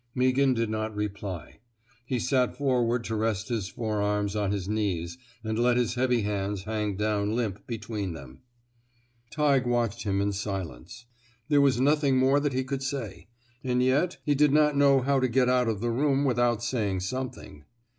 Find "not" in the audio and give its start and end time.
0.71-0.95, 14.51-14.75